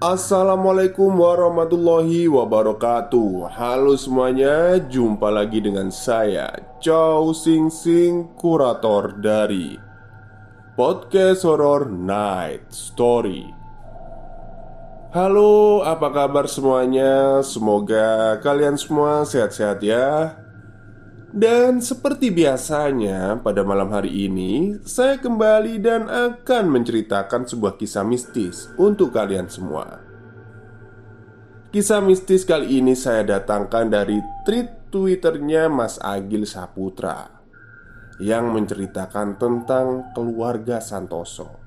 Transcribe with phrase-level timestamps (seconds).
[0.00, 3.52] Assalamualaikum warahmatullahi wabarakatuh.
[3.52, 9.76] Halo semuanya, jumpa lagi dengan saya Chow Sing Sing, kurator dari
[10.72, 13.44] Podcast Horror Night Story.
[15.12, 17.44] Halo, apa kabar semuanya?
[17.44, 20.32] Semoga kalian semua sehat-sehat ya
[21.30, 28.70] dan seperti biasanya, pada malam hari ini saya kembali dan akan menceritakan sebuah kisah mistis
[28.74, 30.02] untuk kalian semua.
[31.70, 37.30] Kisah mistis kali ini saya datangkan dari tweet Twitternya Mas Agil Saputra
[38.18, 41.62] yang menceritakan tentang keluarga Santoso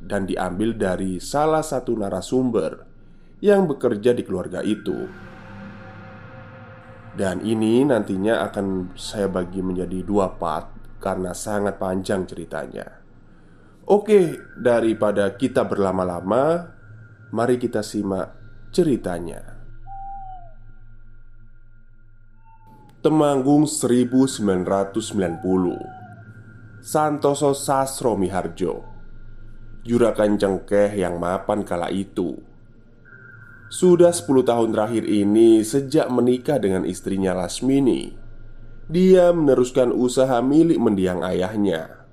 [0.00, 2.88] dan diambil dari salah satu narasumber
[3.44, 5.06] yang bekerja di keluarga itu.
[7.12, 12.88] Dan ini nantinya akan saya bagi menjadi dua part karena sangat panjang ceritanya.
[13.84, 16.72] Oke, daripada kita berlama-lama,
[17.34, 18.32] mari kita simak
[18.72, 19.60] ceritanya.
[23.02, 24.38] Temanggung 1990
[26.78, 28.86] Santoso Sasro Miharjo
[29.82, 32.51] Juragan Cengkeh yang mapan kala itu
[33.72, 38.12] sudah 10 tahun terakhir ini sejak menikah dengan istrinya Lasmini
[38.92, 42.04] Dia meneruskan usaha milik mendiang ayahnya.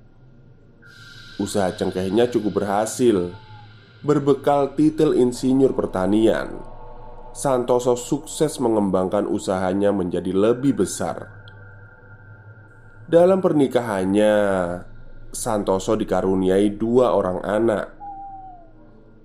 [1.36, 3.36] Usaha cengkehnya cukup berhasil
[4.00, 6.64] Berbekal titel insinyur pertanian.
[7.36, 11.28] Santoso sukses mengembangkan usahanya menjadi lebih besar.
[13.04, 14.36] Dalam pernikahannya
[15.36, 17.99] Santoso dikaruniai dua orang anak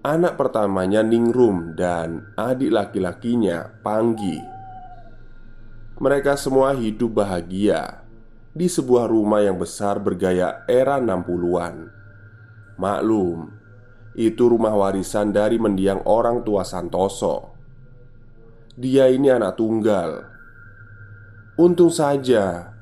[0.04, 4.36] Anak pertamanya Ningrum dan adik laki-lakinya Panggi.
[5.96, 8.04] Mereka semua hidup bahagia
[8.52, 11.88] Di sebuah rumah yang besar bergaya era 60-an
[12.76, 13.48] Maklum
[14.12, 17.56] Itu rumah warisan dari mendiang orang tua Santoso.
[18.76, 20.20] Dia ini anak tunggal.
[21.56, 22.76] Untung saja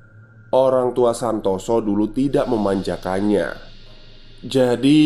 [0.51, 3.72] Orang tua Santoso dulu tidak memanjakannya
[4.43, 5.01] jadi,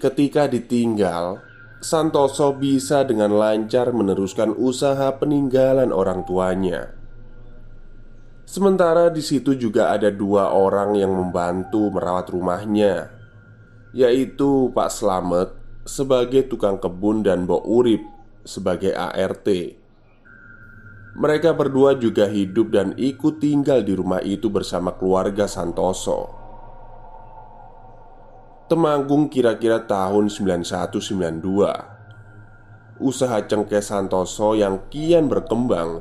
[0.00, 1.44] ketika ditinggal,
[1.84, 6.96] Santoso bisa dengan lancar meneruskan usaha peninggalan orang tuanya.
[8.48, 13.12] Sementara di situ juga ada dua orang yang membantu merawat rumahnya,
[13.92, 15.52] yaitu Pak Slamet
[15.84, 18.00] sebagai tukang kebun dan Mbok Urip
[18.40, 19.48] sebagai ART.
[21.12, 26.41] Mereka berdua juga hidup dan ikut tinggal di rumah itu bersama keluarga Santoso.
[28.72, 36.00] Temanggung kira-kira tahun 91-92 Usaha cengkeh Santoso yang kian berkembang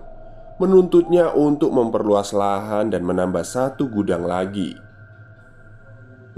[0.55, 4.79] Menuntutnya untuk memperluas lahan dan menambah satu gudang lagi.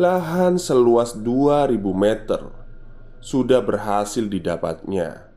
[0.01, 2.41] Lahan seluas 2000 meter
[3.21, 5.29] Sudah berhasil didapatnya.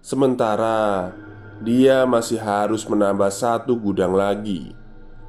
[0.00, 1.12] Sementara
[1.60, 4.72] dia masih harus menambah satu gudang lagi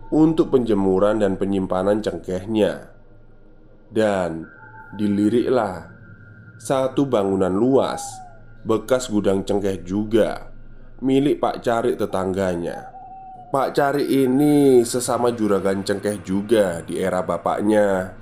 [0.08, 2.96] Untuk penjemuran dan penyimpanan cengkehnya.
[3.92, 4.59] Dan
[4.98, 5.90] diliriklah
[6.58, 8.02] satu bangunan luas
[8.66, 10.50] bekas gudang cengkeh juga
[11.00, 12.92] milik Pak Cari tetangganya.
[13.50, 18.14] Pak Cari ini sesama juragan cengkeh juga di era bapaknya.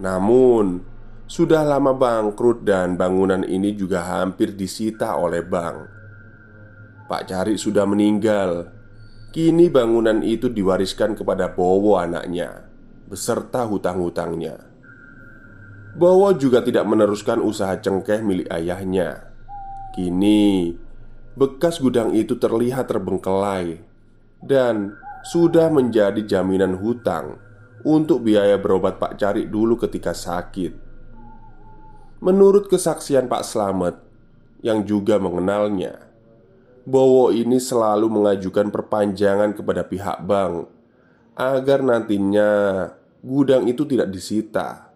[0.00, 0.80] Namun,
[1.28, 5.76] sudah lama bangkrut dan bangunan ini juga hampir disita oleh bank.
[7.10, 8.72] Pak Cari sudah meninggal.
[9.30, 12.66] Kini bangunan itu diwariskan kepada Bowo anaknya
[13.06, 14.69] beserta hutang-hutangnya.
[15.90, 19.26] Bowo juga tidak meneruskan usaha cengkeh milik ayahnya.
[19.90, 20.78] Kini,
[21.34, 23.82] bekas gudang itu terlihat terbengkelai
[24.38, 24.94] dan
[25.26, 27.42] sudah menjadi jaminan hutang
[27.82, 30.88] untuk biaya berobat Pak Cari dulu ketika sakit.
[32.20, 33.96] Menurut kesaksian Pak Slamet
[34.60, 35.96] yang juga mengenalnya,
[36.84, 40.68] Bowo ini selalu mengajukan perpanjangan kepada pihak bank
[41.36, 42.50] agar nantinya
[43.24, 44.89] gudang itu tidak disita.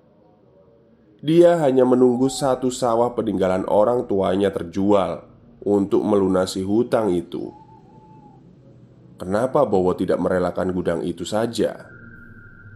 [1.25, 5.25] Dia hanya menunggu satu sawah peninggalan orang tuanya terjual
[5.65, 7.49] untuk melunasi hutang itu.
[9.17, 11.89] Kenapa Bowo tidak merelakan gudang itu saja?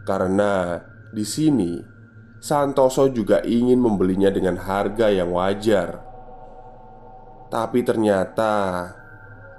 [0.08, 0.80] Karena
[1.12, 1.76] di sini
[2.40, 6.00] Santoso juga ingin membelinya dengan harga yang wajar.
[7.52, 8.88] Tapi ternyata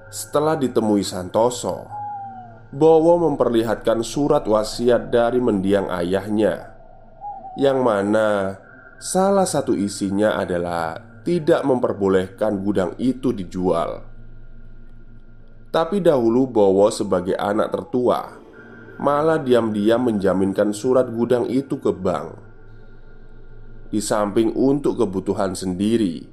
[0.10, 1.86] setelah ditemui Santoso,
[2.74, 6.74] Bowo memperlihatkan surat wasiat dari mendiang ayahnya,
[7.54, 8.58] yang mana
[9.00, 14.04] salah satu isinya adalah tidak memperbolehkan gudang itu dijual.
[15.72, 18.36] Tapi dahulu Bowo sebagai anak tertua
[19.00, 22.36] malah diam-diam menjaminkan surat gudang itu ke bank.
[23.90, 26.28] Di samping untuk kebutuhan sendiri,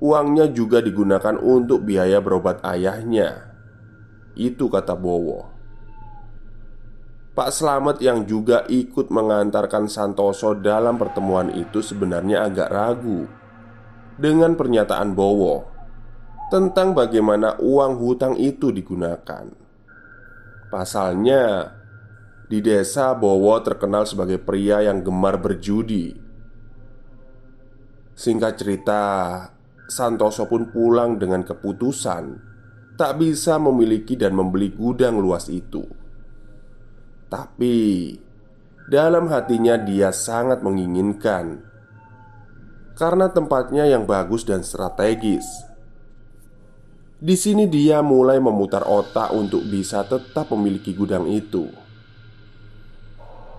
[0.00, 3.54] uangnya juga digunakan untuk biaya berobat ayahnya.
[4.34, 5.53] Itu kata Bowo.
[7.34, 13.26] Pak Slamet yang juga ikut mengantarkan Santoso dalam pertemuan itu sebenarnya agak ragu
[14.14, 15.66] dengan pernyataan Bowo
[16.46, 19.50] tentang bagaimana uang hutang itu digunakan.
[20.70, 21.74] Pasalnya,
[22.46, 26.14] di desa Bowo terkenal sebagai pria yang gemar berjudi.
[28.14, 29.02] Singkat cerita,
[29.90, 32.54] Santoso pun pulang dengan keputusan
[32.94, 36.03] tak bisa memiliki dan membeli gudang luas itu.
[37.34, 38.14] Tapi
[38.86, 41.66] dalam hatinya dia sangat menginginkan
[42.94, 45.42] karena tempatnya yang bagus dan strategis.
[47.18, 51.66] Di sini dia mulai memutar otak untuk bisa tetap memiliki gudang itu.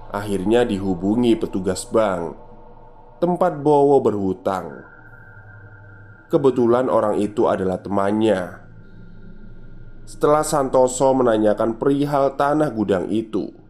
[0.07, 2.31] Akhirnya dihubungi petugas bank
[3.19, 4.87] tempat Bowo berhutang.
[6.31, 8.55] Kebetulan orang itu adalah temannya.
[10.05, 13.64] Setelah Santoso menanyakan perihal tanah gudang itu,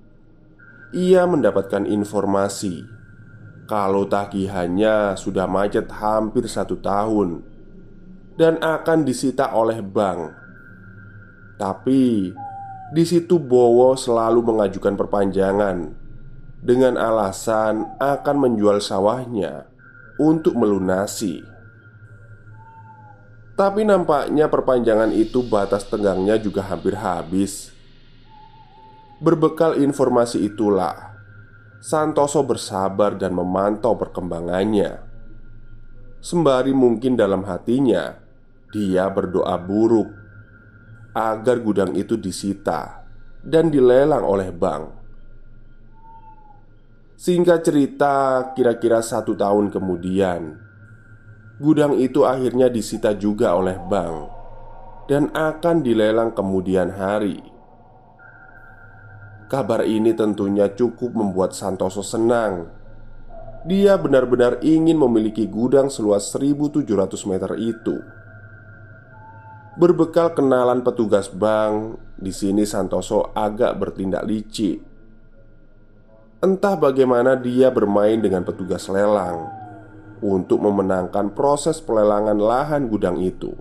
[0.95, 2.87] ia mendapatkan informasi
[3.67, 7.43] kalau tagihannya sudah macet hampir satu tahun
[8.39, 10.31] dan akan disita oleh bank.
[11.59, 12.31] Tapi
[12.95, 15.91] di situ Bowo selalu mengajukan perpanjangan
[16.63, 19.67] dengan alasan akan menjual sawahnya
[20.15, 21.43] untuk melunasi.
[23.55, 27.74] Tapi nampaknya perpanjangan itu batas tenggangnya juga hampir habis.
[29.25, 31.17] Berbekal informasi itulah
[31.81, 35.01] Santoso bersabar dan memantau perkembangannya.
[36.21, 38.21] Sembari mungkin dalam hatinya
[38.69, 40.13] dia berdoa buruk
[41.17, 43.05] agar gudang itu disita
[43.41, 44.93] dan dilelang oleh bank.
[47.17, 48.15] Singkat cerita,
[48.53, 50.53] kira-kira satu tahun kemudian,
[51.57, 54.29] gudang itu akhirnya disita juga oleh bank
[55.09, 57.54] dan akan dilelang kemudian hari.
[59.45, 62.65] Kabar ini tentunya cukup membuat Santoso senang.
[63.65, 66.85] Dia benar-benar ingin memiliki gudang seluas 1700
[67.29, 68.01] meter itu.
[69.77, 74.81] Berbekal kenalan petugas bank, di sini Santoso agak bertindak licik.
[76.41, 79.49] Entah bagaimana dia bermain dengan petugas lelang
[80.25, 83.53] untuk memenangkan proses pelelangan lahan gudang itu.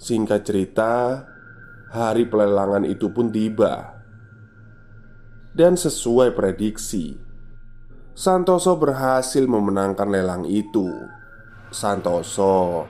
[0.00, 1.22] Singkat cerita,
[1.92, 3.91] hari pelelangan itu pun tiba.
[5.52, 7.12] Dan sesuai prediksi,
[8.16, 10.88] Santoso berhasil memenangkan lelang itu.
[11.68, 12.88] Santoso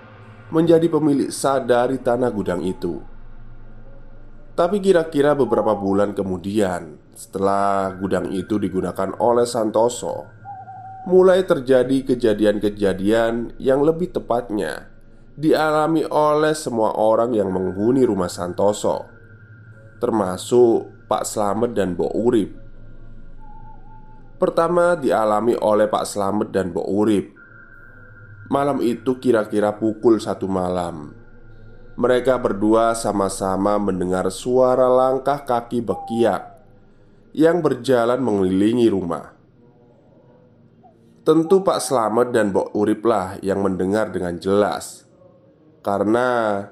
[0.54, 3.02] menjadi pemilik sah dari tanah gudang itu.
[4.54, 10.30] Tapi kira-kira beberapa bulan kemudian, setelah gudang itu digunakan oleh Santoso,
[11.10, 14.92] mulai terjadi kejadian-kejadian yang lebih tepatnya
[15.34, 19.08] dialami oleh semua orang yang menghuni rumah Santoso,
[19.98, 22.56] termasuk Pak Slamet dan Bo Urip.
[24.40, 27.36] Pertama dialami oleh Pak Slamet dan Bo Urip.
[28.48, 31.12] Malam itu kira-kira pukul satu malam.
[32.00, 36.64] Mereka berdua sama-sama mendengar suara langkah kaki bekiak
[37.36, 39.36] Yang berjalan mengelilingi rumah.
[41.28, 45.04] Tentu Pak Slamet dan Bok Urip lah yang mendengar dengan jelas
[45.84, 46.64] Karena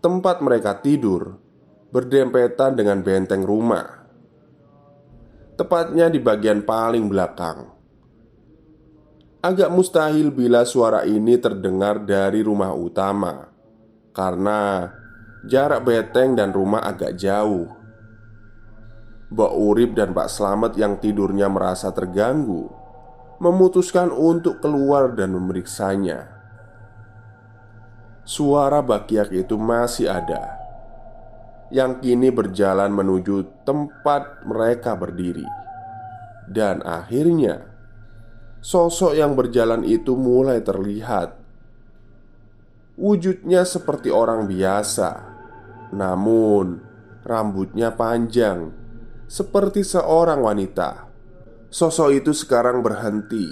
[0.00, 1.43] tempat mereka tidur
[1.94, 4.02] berdempetan dengan benteng rumah
[5.54, 7.70] Tepatnya di bagian paling belakang.
[9.38, 13.46] Agak mustahil bila suara ini terdengar dari rumah utama
[14.10, 14.90] Karena
[15.46, 17.70] jarak beteng dan rumah agak jauh.
[19.30, 22.66] Mbak Urip dan Pak Slamet yang tidurnya merasa terganggu
[23.38, 26.26] Memutuskan untuk keluar dan memeriksanya.
[28.26, 30.63] Suara Bakiak itu masih ada
[31.72, 35.46] Yang kini berjalan menuju tempat mereka berdiri
[36.44, 37.72] Dan akhirnya
[38.64, 41.40] Sosok yang berjalan itu mulai terlihat
[43.00, 45.10] Wujudnya seperti orang biasa
[45.96, 46.80] Namun
[47.24, 48.84] rambutnya panjang
[49.24, 51.08] seperti seorang wanita.
[51.72, 53.48] Sosok itu sekarang berhenti,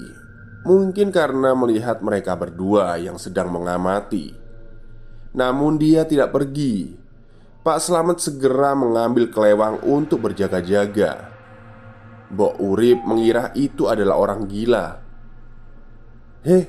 [0.62, 4.30] mungkin karena melihat mereka berdua yang sedang mengamati.
[5.32, 7.01] Namun, dia tidak pergi.
[7.62, 11.30] Pak Slamet segera mengambil kelewang untuk berjaga-jaga.
[12.34, 14.98] Mbok Urip mengira itu adalah orang gila.
[16.42, 16.66] "Heh,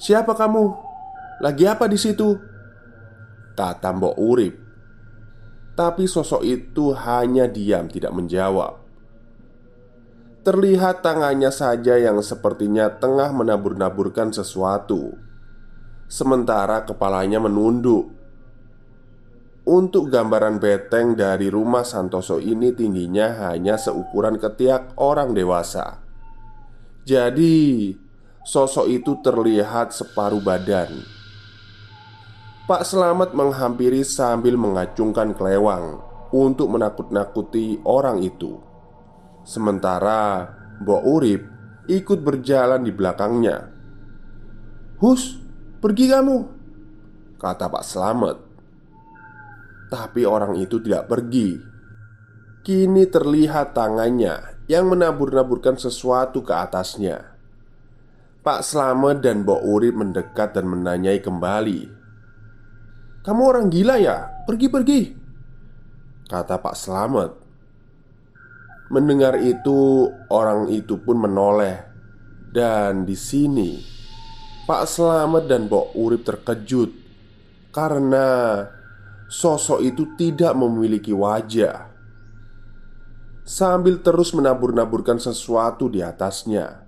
[0.00, 0.64] siapa kamu?
[1.44, 2.50] Lagi apa di situ?"
[3.60, 4.54] kata Mbok Urip
[5.76, 8.80] tapi sosok itu hanya diam tidak menjawab
[10.40, 15.12] Terlihat tangannya saja yang sepertinya tengah menabur-naburkan sesuatu
[16.08, 18.08] Sementara kepalanya menunduk
[19.70, 26.02] Untuk gambaran beteng dari rumah Santoso ini tingginya hanya seukuran ketiak orang dewasa
[27.06, 27.94] Jadi
[28.42, 30.90] sosok itu terlihat separuh badan
[32.66, 36.02] Pak Selamat menghampiri sambil mengacungkan kelewang
[36.34, 38.58] untuk menakut-nakuti orang itu.
[39.46, 40.50] Sementara
[40.82, 41.42] Mbok Urip
[41.86, 43.70] ikut berjalan di belakangnya.
[44.98, 45.38] "Hus,
[45.82, 46.38] pergi kamu,"
[47.38, 48.49] kata Pak Selamat.
[49.90, 51.58] Tapi orang itu tidak pergi.
[52.62, 57.34] Kini terlihat tangannya yang menabur-naburkan sesuatu ke atasnya.
[58.40, 62.00] Pak Slamet dan Mbok Urip mendekat dan menanyai kembali
[63.20, 64.32] kamu orang gila ya?
[64.48, 65.12] Pergi-pergi
[66.24, 67.30] Kata Pak Selamat
[68.88, 71.84] Mendengar itu, orang itu pun menoleh
[72.48, 73.76] Dan di sini
[74.64, 76.96] Pak Selamat dan Bok Urip terkejut
[77.76, 78.64] Karena
[79.30, 81.86] Sosok itu tidak memiliki wajah
[83.46, 86.82] Sambil terus menabur-naburkan sesuatu di atasnya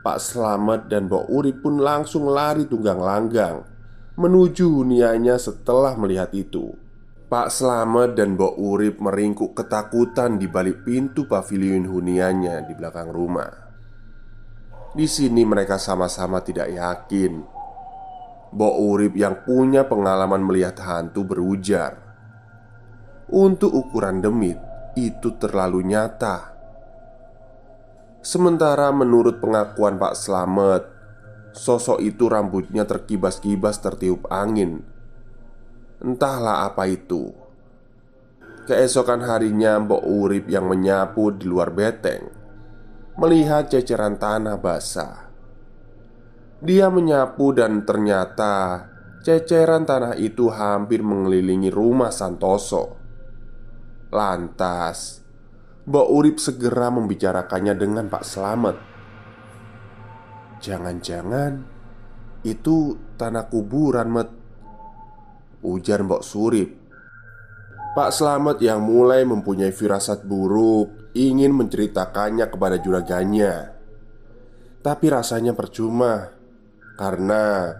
[0.00, 3.76] Pak Selamat dan Bok Urip pun langsung lari tunggang langgang
[4.16, 6.72] menuju huniannya setelah melihat itu.
[7.26, 13.50] Pak Slamet dan Mbok Urip meringkuk ketakutan di balik pintu pavilion huniannya di belakang rumah.
[14.96, 17.55] Di sini mereka sama-sama tidak yakin.
[18.56, 22.00] Mbok Urip yang punya pengalaman melihat hantu berujar,
[23.28, 24.56] "Untuk ukuran demit
[24.96, 26.56] itu terlalu nyata."
[28.24, 30.84] Sementara menurut pengakuan Pak Slamet,
[31.56, 34.84] Sosok itu rambutnya terkibas-kibas tertiup angin.
[36.00, 37.32] Entahlah apa itu.
[38.68, 42.26] Keesokan harinya Mbok Urip yang menyapu di luar beteng
[43.14, 45.25] Melihat ceceran tanah basah
[46.66, 48.90] Dia menyapu dan ternyata
[49.26, 52.94] Ceceran tanah itu hampir mengelilingi rumah Santoso.
[54.14, 55.18] Lantas
[55.82, 58.78] Mbok Urip segera membicarakannya dengan Pak Slamet.
[60.62, 61.52] Jangan-jangan
[62.46, 64.30] itu tanah kuburan, Met.
[65.66, 66.70] Ujar Mbok Surip.
[67.98, 73.72] Pak Slamet yang mulai mempunyai firasat buruk Ingin menceritakannya kepada juraganya
[74.84, 76.35] Tapi rasanya percuma
[76.96, 77.76] Karena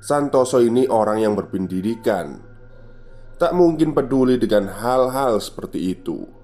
[0.00, 2.40] Santoso ini orang yang berpendidikan.
[3.36, 6.40] Tak mungkin peduli dengan hal-hal seperti itu.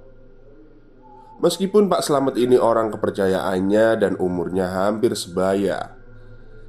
[1.37, 5.93] Meskipun Pak Slamet ini orang kepercayaannya dan umurnya hampir sebaya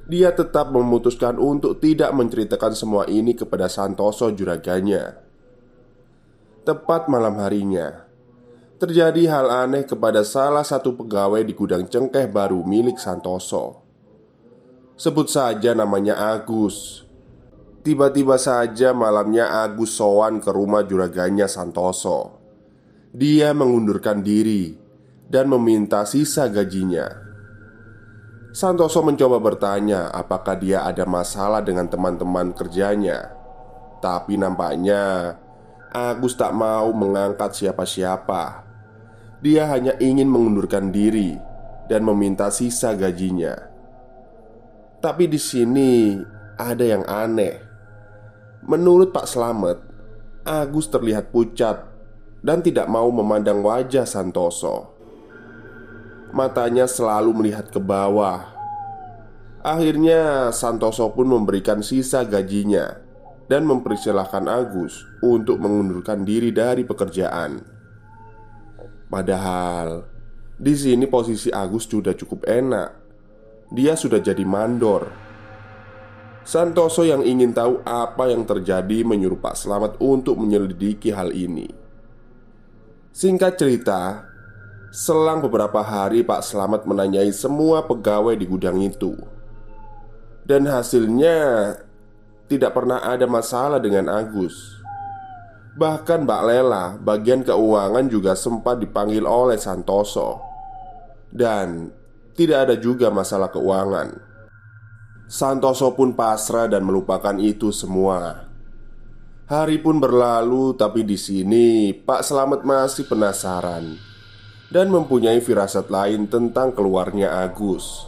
[0.04, 5.24] Dia tetap memutuskan untuk tidak menceritakan semua ini kepada Santoso juraganya
[6.68, 8.04] Tepat malam harinya
[8.76, 13.87] Terjadi hal aneh kepada salah satu pegawai di gudang cengkeh baru milik Santoso
[14.98, 17.06] Sebut saja namanya Agus
[17.86, 22.38] Tiba-tiba saja malamnya Agus sowan ke rumah juraganya Santoso
[23.12, 24.76] dia mengundurkan diri
[25.28, 27.08] dan meminta sisa gajinya.
[28.52, 33.32] Santoso mencoba bertanya apakah dia ada masalah dengan teman-teman kerjanya,
[34.00, 35.36] tapi nampaknya
[35.88, 38.68] Agus tak mau mengangkat siapa-siapa.
[39.40, 41.38] Dia hanya ingin mengundurkan diri
[41.88, 43.77] dan meminta sisa gajinya.
[44.98, 46.18] Tapi di sini
[46.58, 47.62] ada yang aneh.
[48.66, 49.78] Menurut Pak Slamet,
[50.42, 51.86] Agus terlihat pucat
[52.42, 54.90] dan tidak mau memandang wajah Santoso.
[56.34, 58.42] Matanya selalu melihat ke bawah.
[59.62, 62.98] Akhirnya, Santoso pun memberikan sisa gajinya
[63.46, 67.62] dan mempersilahkan Agus untuk mengundurkan diri dari pekerjaan.
[69.08, 70.04] Padahal
[70.58, 72.97] di sini posisi Agus sudah cukup enak.
[73.68, 75.12] Dia sudah jadi mandor.
[76.48, 81.68] Santoso yang ingin tahu apa yang terjadi menyuruh Pak Slamet untuk menyelidiki hal ini.
[83.12, 84.24] Singkat cerita,
[84.88, 89.12] selang beberapa hari Pak Slamet menanyai semua pegawai di gudang itu.
[90.48, 91.76] Dan hasilnya
[92.48, 94.80] tidak pernah ada masalah dengan Agus.
[95.76, 100.40] Bahkan Mbak Lela, bagian keuangan juga sempat dipanggil oleh Santoso.
[101.28, 101.92] Dan
[102.38, 104.14] tidak ada juga masalah keuangan.
[105.26, 108.46] Santoso pun pasrah dan melupakan itu semua.
[109.50, 113.98] Hari pun berlalu, tapi di sini Pak Selamat masih penasaran
[114.70, 118.06] dan mempunyai firasat lain tentang keluarnya Agus.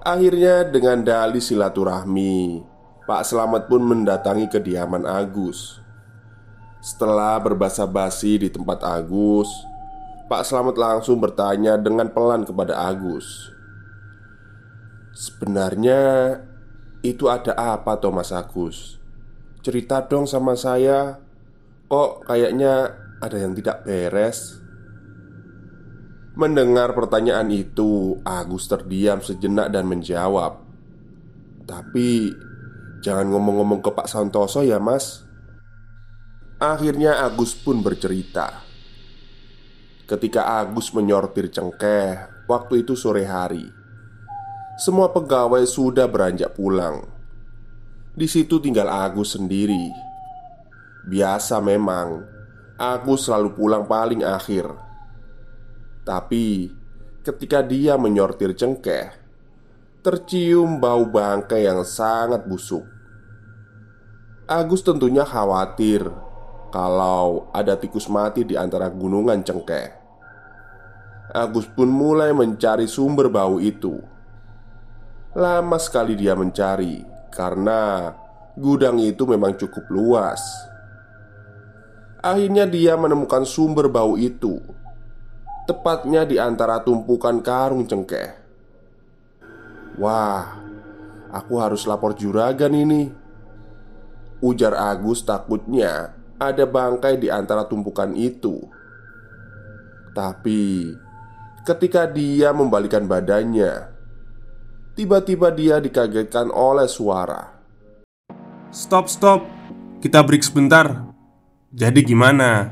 [0.00, 2.64] Akhirnya, dengan dalih silaturahmi,
[3.04, 5.76] Pak Selamat pun mendatangi kediaman Agus.
[6.80, 9.50] Setelah berbasa-basi di tempat Agus,
[10.30, 13.50] Pak Selamat langsung bertanya dengan pelan kepada Agus.
[15.10, 16.38] Sebenarnya
[17.02, 19.02] itu ada apa toh Mas Agus?
[19.66, 21.18] Cerita dong sama saya
[21.90, 24.62] Kok kayaknya ada yang tidak beres?
[26.38, 30.62] Mendengar pertanyaan itu Agus terdiam sejenak dan menjawab
[31.66, 32.30] Tapi
[33.02, 35.26] Jangan ngomong-ngomong ke Pak Santoso ya mas
[36.62, 38.69] Akhirnya Agus pun bercerita
[40.10, 42.18] Ketika Agus menyortir cengkeh
[42.50, 43.70] Waktu itu sore hari
[44.74, 47.06] Semua pegawai sudah beranjak pulang
[48.18, 49.94] Di situ tinggal Agus sendiri
[51.06, 52.26] Biasa memang
[52.74, 54.66] Agus selalu pulang paling akhir
[56.02, 56.74] Tapi
[57.22, 59.20] Ketika dia menyortir cengkeh
[60.00, 62.88] tercium bau bangkai yang sangat busuk.
[64.48, 66.08] Agus tentunya khawatir
[66.72, 69.99] kalau ada tikus mati di antara gunungan cengkeh.
[71.30, 74.02] Agus pun mulai mencari sumber bau itu.
[75.30, 78.10] Lama sekali dia mencari karena
[78.58, 80.42] gudang itu memang cukup luas.
[82.20, 84.60] Akhirnya dia menemukan sumber bau itu,
[85.64, 88.36] tepatnya di antara tumpukan karung cengkeh.
[89.96, 90.58] Wah,
[91.30, 93.08] aku harus lapor juragan ini.
[94.42, 98.66] Ujar Agus takutnya ada bangkai di antara tumpukan itu.
[100.10, 100.90] Tapi
[101.70, 103.94] ketika dia membalikan badannya,
[104.98, 107.62] tiba-tiba dia dikagetkan oleh suara.
[108.74, 109.46] Stop, stop.
[110.02, 111.14] Kita break sebentar.
[111.70, 112.66] Jadi gimana?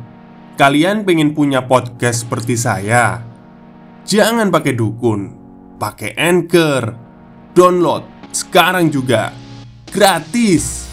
[0.58, 3.22] Kalian pengen punya podcast seperti saya?
[4.02, 5.20] Jangan pakai dukun,
[5.78, 7.08] pakai anchor
[7.58, 9.34] Download sekarang juga
[9.90, 10.86] gratis.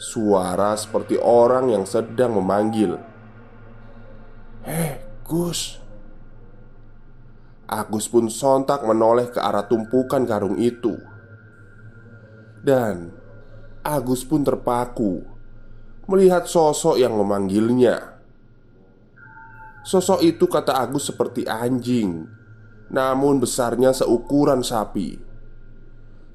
[0.00, 3.11] Suara seperti orang yang sedang memanggil.
[4.62, 5.82] "Hei, Gus!"
[7.72, 10.92] Agus pun sontak menoleh ke arah tumpukan karung itu.
[12.60, 13.10] Dan
[13.82, 15.24] Agus pun terpaku
[16.06, 18.20] melihat sosok yang memanggilnya.
[19.82, 22.28] Sosok itu kata Agus seperti anjing
[22.92, 25.16] namun besarnya seukuran sapi.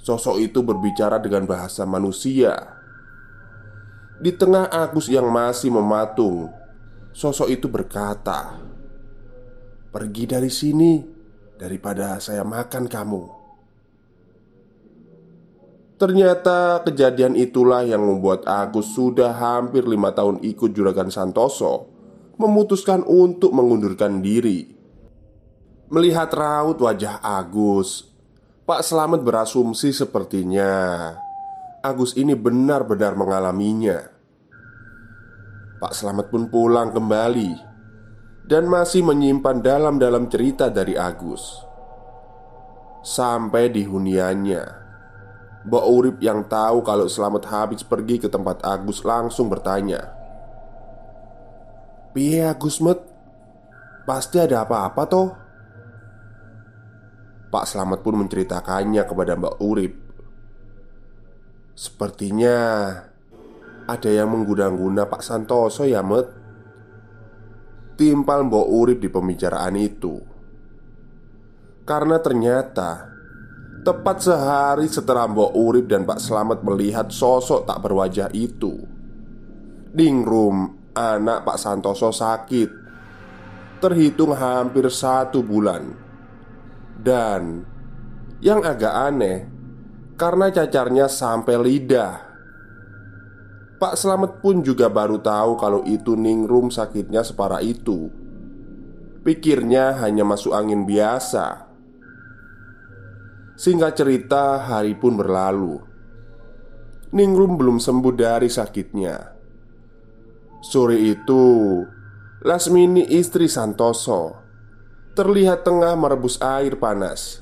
[0.01, 2.57] Sosok itu berbicara dengan bahasa manusia.
[4.17, 6.49] Di tengah Agus yang masih mematung,
[7.17, 8.61] sosok itu berkata,
[9.89, 11.01] "Pergi dari sini
[11.57, 13.23] daripada saya makan kamu."
[15.97, 21.89] Ternyata kejadian itulah yang membuat Agus sudah hampir lima tahun ikut Juragan Santoso
[22.37, 24.69] Memutuskan untuk mengundurkan diri.
[25.89, 28.13] Melihat raut wajah Agus
[28.69, 31.17] Pak Selamat berasumsi sepertinya.
[31.81, 34.16] Agus ini benar-benar mengalaminya
[35.77, 37.53] Pak Selamat pun pulang kembali
[38.49, 41.61] Dan masih menyimpan dalam-dalam cerita dari Agus
[43.05, 44.63] Sampai di huniannya
[45.69, 50.17] Mbak Urip yang tahu kalau Selamat habis pergi ke tempat Agus langsung bertanya
[52.17, 52.97] Piye Agus Met?
[54.09, 55.29] Pasti ada apa-apa toh?
[57.53, 59.93] Pak Slamet pun menceritakannya kepada Mbak Urip
[61.77, 62.57] Sepertinya
[63.87, 66.27] ada yang mengguna-guna Pak Santoso ya Met.
[67.97, 70.15] Timpal Mbak Urip di pembicaraan itu.
[71.87, 73.17] Karena ternyata
[73.87, 78.97] Tepat sehari setelah Mbak Urip dan Pak Slamet melihat sosok tak berwajah itu
[79.97, 82.69] Dingrum, anak Pak Santoso sakit.
[83.81, 85.89] Terhitung hampir satu bulan.
[86.97, 87.63] Dan
[88.43, 89.37] yang agak aneh
[90.19, 92.26] karena cacarnya sampai lidah.
[93.77, 98.09] Pak Slamet pun juga baru tahu kalau itu Ningrum sakitnya separah itu.
[99.21, 101.69] Pikirnya hanya masuk angin biasa.
[103.57, 105.77] Singkat cerita, hari pun berlalu.
[107.13, 109.15] Ningrum belum sembuh dari sakitnya.
[110.61, 111.45] Sore itu,
[112.41, 114.47] Lasmini istri Santoso
[115.17, 117.41] terlihat tengah merebus air panas.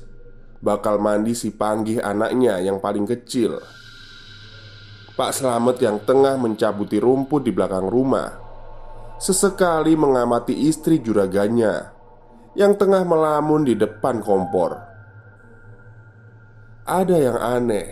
[0.64, 3.60] Bakal mandi si panggih anaknya yang paling kecil.
[5.16, 8.36] Pak Slamet yang tengah mencabuti rumput di belakang rumah.
[9.16, 11.88] Sesekali mengamati istri juraganya
[12.52, 14.76] Yang tengah melamun di depan kompor.
[16.84, 17.88] Ada yang aneh.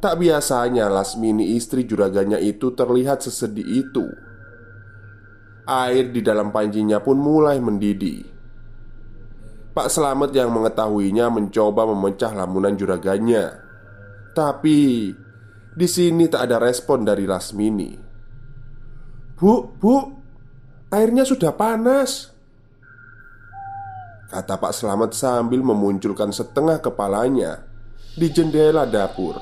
[0.00, 4.08] Tak biasanya Lasmini istri juraganya itu terlihat sesedih itu.
[5.68, 8.24] Air di dalam pancinya pun mulai mendidih.
[9.76, 13.60] Pak Slamet yang mengetahuinya mencoba memecah lamunan juraganya.
[14.32, 15.12] Tapi
[15.78, 17.94] di sini tak ada respon dari Lasmini.
[19.38, 19.94] "Bu, Bu,
[20.90, 22.34] airnya sudah panas."
[24.28, 27.62] Kata Pak Selamat sambil memunculkan setengah kepalanya
[28.18, 29.38] di jendela dapur.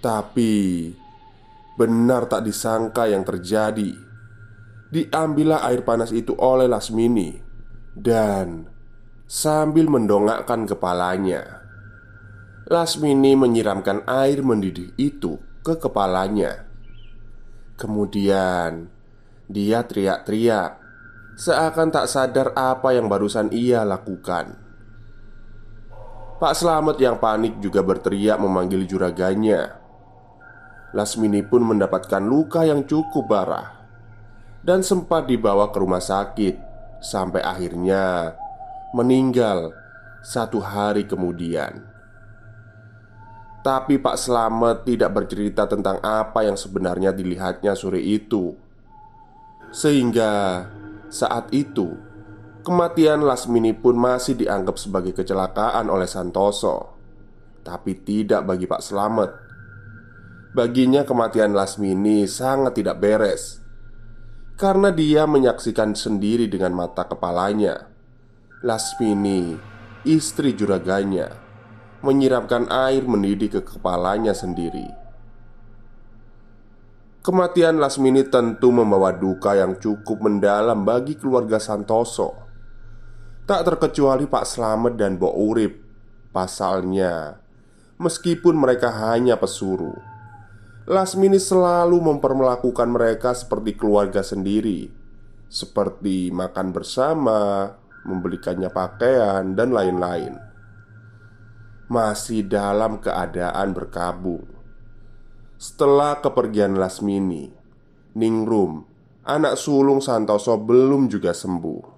[0.00, 0.90] Tapi
[1.76, 3.92] benar tak disangka yang terjadi.
[4.90, 7.36] Diambillah air panas itu oleh Lasmini
[7.92, 8.66] dan
[9.28, 11.65] sambil mendongakkan kepalanya
[12.66, 16.66] Lasmini menyiramkan air mendidih itu ke kepalanya.
[17.78, 18.90] Kemudian
[19.46, 20.82] dia teriak-teriak,
[21.38, 24.58] seakan tak sadar apa yang barusan ia lakukan.
[26.42, 29.78] Pak Slamet yang panik juga berteriak memanggil juraganya.
[30.90, 33.78] Lasmini pun mendapatkan luka yang cukup parah
[34.66, 36.58] dan sempat dibawa ke rumah sakit
[36.98, 38.34] sampai akhirnya
[38.90, 39.70] meninggal
[40.26, 41.95] satu hari kemudian.
[43.66, 48.54] Tapi Pak Slamet tidak bercerita tentang apa yang sebenarnya dilihatnya sore itu.
[49.74, 50.62] Sehingga
[51.10, 51.98] saat itu
[52.62, 56.94] Kematian Lasmini pun masih dianggap sebagai kecelakaan oleh Santoso.
[57.62, 59.30] Tapi tidak bagi Pak Slamet.
[60.50, 63.62] Baginya kematian Lasmini sangat tidak beres.
[64.58, 67.86] Karena dia menyaksikan sendiri dengan mata kepalanya.
[68.66, 69.54] Lasmini,
[70.02, 71.45] istri juraganya
[72.04, 74.88] menyiramkan air mendidih ke kepalanya sendiri.
[77.24, 82.38] Kematian Lasmini tentu membawa duka yang cukup mendalam bagi keluarga Santoso.
[83.50, 85.82] Tak terkecuali Pak Slamet dan Bo Urip.
[86.30, 87.40] Pasalnya,
[87.98, 89.98] meskipun mereka hanya pesuruh,
[90.86, 94.86] Lasmini selalu memperlakukan mereka seperti keluarga sendiri,
[95.50, 97.74] seperti makan bersama,
[98.06, 100.45] membelikannya pakaian, dan lain-lain
[101.86, 104.42] masih dalam keadaan berkabung.
[105.54, 107.54] Setelah kepergian Lasmini,
[108.18, 108.82] Ningrum,
[109.22, 111.94] anak sulung Santoso belum juga sembuh.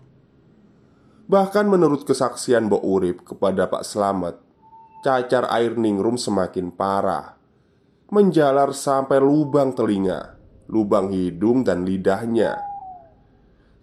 [1.28, 4.36] Bahkan menurut kesaksian Bo Urip kepada Pak Slamet,
[5.00, 7.36] cacar air Ningrum semakin parah,
[8.12, 10.36] menjalar sampai lubang telinga,
[10.68, 12.60] lubang hidung dan lidahnya.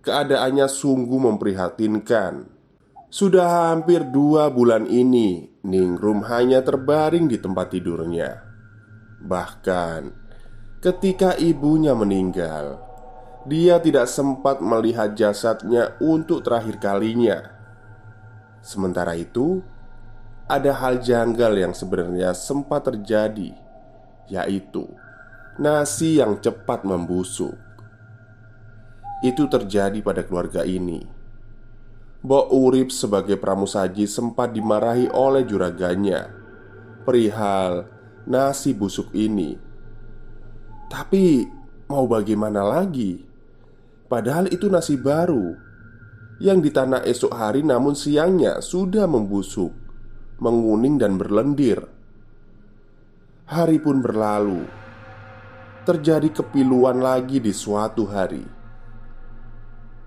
[0.05, 2.53] Keadaannya sungguh memprihatinkan.
[3.09, 8.37] Sudah hampir dua bulan ini Ningrum hanya terbaring di tempat tidurnya.
[9.17, 10.01] Bahkan
[10.77, 12.85] ketika ibunya meninggal
[13.49, 17.49] Dia tidak sempat melihat jasadnya untuk terakhir kalinya.
[18.61, 19.65] Sementara itu
[20.45, 23.57] Ada hal janggal yang sebenarnya sempat terjadi
[24.29, 24.85] Yaitu
[25.57, 27.57] Nasi yang cepat membusuk.
[29.25, 31.14] Itu terjadi pada keluarga ini
[32.25, 36.33] Bo Urip sebagai pramusaji sempat dimarahi oleh juraganya
[37.05, 37.85] Perihal
[38.25, 39.53] nasi busuk ini.
[40.89, 41.45] Tapi
[41.85, 43.21] mau bagaimana lagi?
[44.09, 45.53] Padahal itu nasi baru.
[46.41, 49.69] Yang ditanah esok hari namun siangnya sudah membusuk
[50.41, 51.85] Menguning dan berlendir.
[53.45, 54.65] Hari pun berlalu.
[55.85, 58.54] Terjadi kepiluan lagi di suatu hari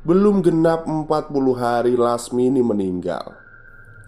[0.09, 1.05] belum genap 40
[1.53, 3.37] hari Lasmini meninggal.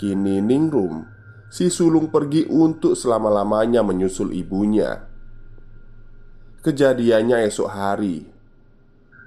[0.01, 1.05] Kini Ningrum
[1.53, 4.97] Si sulung pergi untuk selama-lamanya menyusul ibunya.
[6.65, 8.25] Kejadiannya esok hari.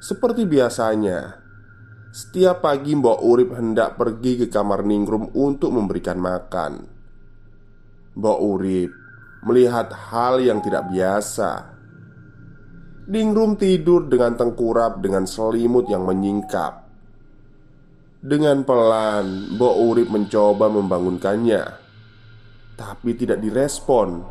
[0.01, 1.45] Seperti biasanya
[2.09, 6.89] Setiap pagi Mbok Urip hendak pergi ke kamar Ningrum untuk memberikan makan.
[8.17, 8.91] Mbok Urip
[9.45, 11.72] melihat hal yang tidak biasa
[13.03, 16.87] Dingrum tidur dengan tengkurap dengan selimut yang menyingkap
[18.23, 21.63] Dengan pelan, Bo Urip mencoba membangunkannya
[22.79, 24.23] Tapi tidak direspon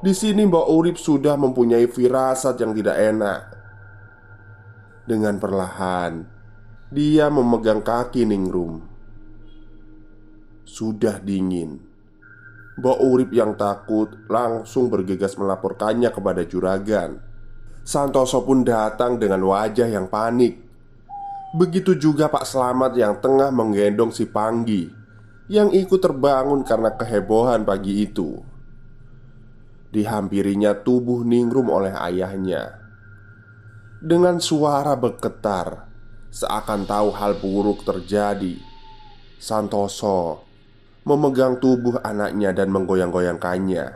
[0.00, 3.40] Di sini Mbak Urip sudah mempunyai firasat yang tidak enak.
[5.04, 6.24] Dengan perlahan,
[6.88, 8.80] dia memegang kaki Ningrum.
[10.64, 11.89] Sudah dingin.
[12.80, 17.20] Mbak Urip yang takut langsung bergegas melaporkannya kepada juragan.
[17.84, 20.56] Santoso pun datang dengan wajah yang panik.
[21.52, 24.88] Begitu juga Pak Slamet yang tengah menggendong si Panggi
[25.52, 28.40] yang ikut terbangun karena kehebohan pagi itu.
[29.90, 32.78] Dihampirinya tubuh Ningrum oleh ayahnya
[33.98, 35.90] Dengan suara bergetar
[36.30, 38.54] Seakan tahu hal buruk terjadi
[39.42, 40.49] Santoso
[41.08, 43.86] Memegang tubuh anaknya dan menggoyang-goyangkannya.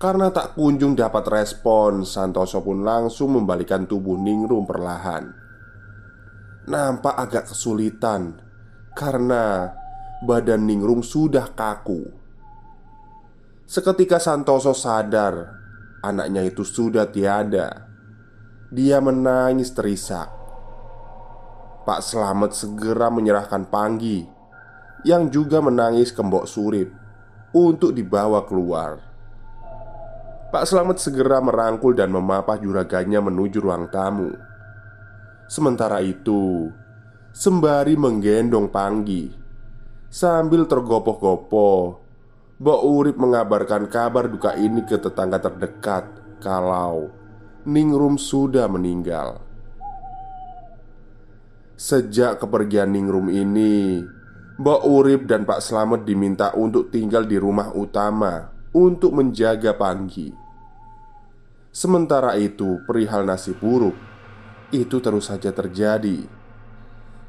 [0.00, 5.28] Karena tak kunjung dapat respon Santoso pun langsung membalikan tubuh Ningrum perlahan.
[6.64, 8.40] Nampak agak kesulitan
[8.96, 9.68] Karena
[10.24, 12.08] badan Ningrum sudah kaku.
[13.68, 15.60] Seketika Santoso sadar
[16.00, 17.84] Anaknya itu sudah tiada.
[18.72, 20.32] Dia menangis terisak.
[21.84, 24.39] Pak Selamet segera menyerahkan Panggi
[25.02, 26.92] Yang juga menangis ke Mbok Surip
[27.50, 29.00] Untuk dibawa keluar.
[30.50, 34.34] Pak Selamet segera merangkul dan memapah juragannya menuju ruang tamu.
[35.46, 36.70] Sementara itu
[37.30, 39.30] Sembari menggendong Panggi
[40.10, 42.02] Sambil tergopoh-gopoh
[42.60, 46.04] Mbok Urip mengabarkan kabar duka ini ke tetangga terdekat
[46.44, 47.20] Kalau
[47.60, 49.44] Ningrum sudah meninggal.
[51.76, 54.00] Sejak kepergian Ningrum ini
[54.60, 60.28] Mbok Urip dan Pak Slamet diminta untuk tinggal di rumah utama Untuk menjaga Panggi
[61.72, 63.96] Sementara itu perihal nasib buruk
[64.68, 66.28] Itu terus saja terjadi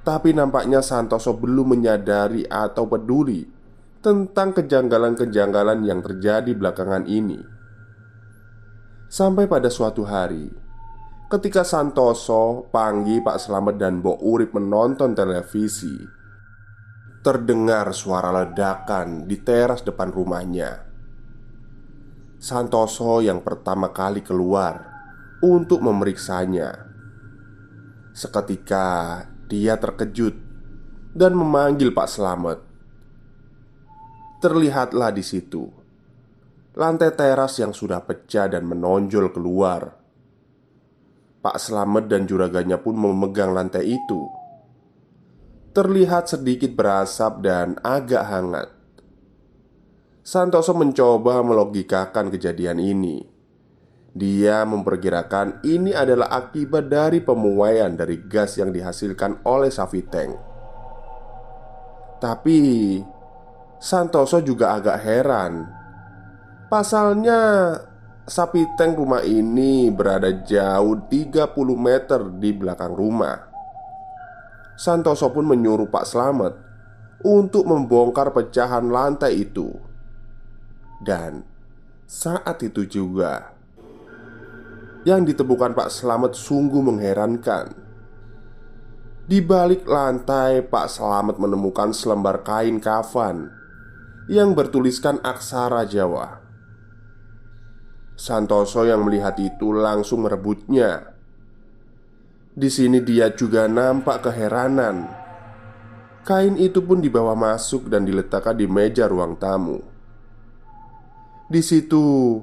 [0.04, 3.62] Tapi nampaknya Santoso belum menyadari atau peduli
[4.02, 7.38] tentang kejanggalan-kejanggalan yang terjadi belakangan ini.
[9.06, 10.50] Sampai pada suatu hari,
[11.30, 16.21] ketika Santoso, Panggi, Pak Slamet, dan Bo Urip menonton televisi,
[17.22, 20.90] terdengar suara ledakan di teras depan rumahnya.
[22.42, 24.90] Santoso yang pertama kali keluar
[25.46, 26.90] untuk memeriksanya.
[28.18, 30.34] Seketika dia terkejut
[31.14, 32.60] dan memanggil Pak Slamet.
[34.42, 35.82] Terlihatlah di situ
[36.72, 40.00] lantai teras yang sudah pecah dan menonjol keluar.
[41.42, 44.41] Pak Slamet dan juragannya pun memegang lantai itu.
[45.72, 48.70] Terlihat sedikit berasap dan agak hangat.
[50.20, 53.24] Santoso mencoba melogikakan kejadian ini.
[54.12, 60.32] Dia memperkirakan ini adalah akibat dari pemuaian dari gas yang dihasilkan oleh Safi Tank.
[62.20, 62.60] Tapi
[63.82, 65.82] Santoso juga agak heran
[66.72, 67.76] Pasalnya
[68.24, 73.51] Sapi tank rumah ini berada jauh 30 meter di belakang rumah
[74.82, 76.58] Santoso pun menyuruh Pak Slamet
[77.22, 79.70] Untuk membongkar pecahan lantai itu
[81.06, 81.46] Dan
[82.10, 83.54] saat itu juga
[85.06, 87.78] Yang ditemukan Pak Slamet sungguh mengherankan
[89.30, 93.62] Di balik lantai Pak Slamet menemukan selembar kain kafan
[94.32, 96.40] yang bertuliskan aksara Jawa.
[98.16, 101.18] Santoso yang melihat itu langsung merebutnya.
[102.52, 105.08] Di sini dia juga nampak keheranan.
[106.28, 109.80] Kain itu pun dibawa masuk dan diletakkan di meja ruang tamu.
[111.48, 112.40] Di situ,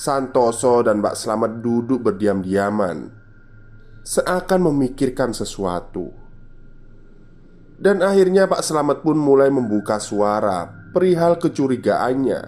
[0.00, 3.12] Santoso dan Mbak Slamet duduk berdiam-diaman,
[4.00, 6.08] seakan memikirkan sesuatu.
[7.76, 12.40] Dan akhirnya Pak Slamet pun mulai membuka suara perihal kecurigaannya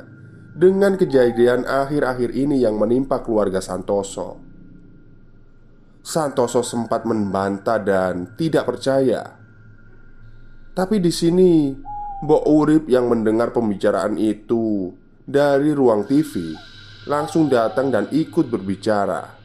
[0.56, 4.51] dengan kejadian akhir-akhir ini yang menimpa keluarga Santoso.
[6.02, 9.38] Santoso sempat membantah dan tidak percaya.
[10.74, 11.70] Tapi di sini,
[12.26, 14.90] Mbok Urip yang mendengar pembicaraan itu
[15.22, 16.58] dari ruang TV
[17.06, 19.38] langsung datang dan ikut berbicara.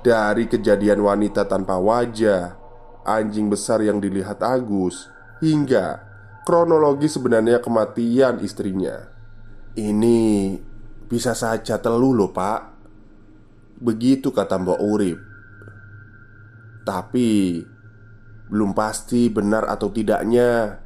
[0.00, 2.56] Dari kejadian wanita tanpa wajah,
[3.04, 5.12] anjing besar yang dilihat Agus,
[5.44, 6.00] hingga
[6.48, 9.04] kronologi sebenarnya kematian istrinya.
[9.76, 10.56] Ini
[11.04, 12.76] bisa saja telu loh pak
[13.76, 15.18] Begitu kata Mbak Urip
[16.86, 17.60] Tapi
[18.46, 20.78] Belum pasti benar atau tidaknya.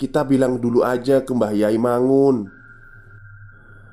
[0.00, 2.48] Kita bilang dulu aja ke Mbah Yai Mangun.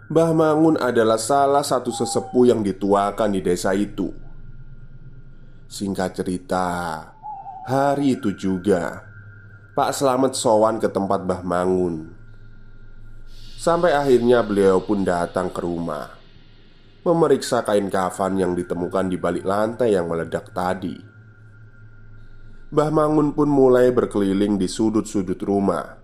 [0.07, 4.07] Mbah Mangun adalah salah satu sesepuh yang dituakan di desa itu.
[5.67, 6.67] Singkat cerita
[7.67, 9.03] Hari itu juga
[9.75, 12.15] Pak Selamat sowan ke tempat Mbah Mangun.
[13.59, 16.07] Sampai akhirnya beliau pun datang ke rumah
[17.03, 21.16] Memeriksa kain kafan yang ditemukan di balik lantai yang meledak tadi
[22.67, 26.03] Mbah Mangun pun mulai berkeliling di sudut-sudut rumah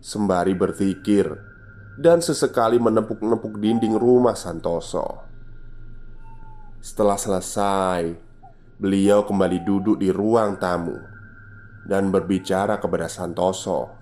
[0.00, 1.28] Sembari berpikir
[2.00, 5.04] Dan sesekali menepuk-nepuk dinding rumah Santoso.
[6.80, 8.16] Setelah selesai
[8.80, 10.96] Beliau kembali duduk di ruang tamu
[11.84, 13.92] Dan berbicara kepada Santoso.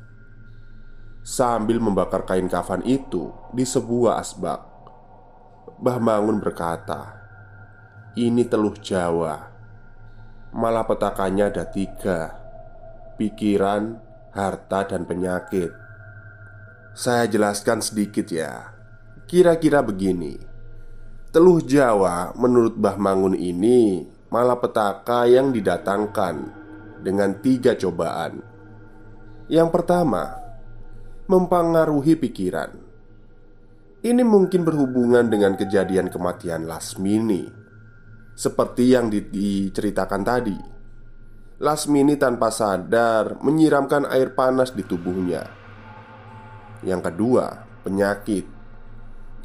[1.26, 4.62] Sambil membakar kain kafan itu di sebuah asbak
[5.82, 7.18] Mbah Mangun berkata
[8.14, 9.55] Ini teluh Jawa
[10.56, 12.32] Malapetakannya ada tiga
[13.20, 14.00] Pikiran,
[14.32, 15.68] harta, dan penyakit.
[16.96, 18.72] Saya jelaskan sedikit ya.
[19.28, 20.40] Kira-kira begini.
[21.28, 26.48] Teluh Jawa menurut Mbah Mangun ini Malapetaka yang didatangkan
[27.04, 28.40] Dengan tiga cobaan.
[29.52, 30.40] Yang pertama
[31.28, 32.72] Mempengaruhi pikiran.
[34.00, 37.65] Ini mungkin berhubungan dengan kejadian kematian Lasmini
[38.36, 40.58] seperti yang di diceritakan tadi.
[41.56, 45.48] Lasmini tanpa sadar menyiramkan air panas di tubuhnya.
[46.84, 48.44] Yang kedua, penyakit.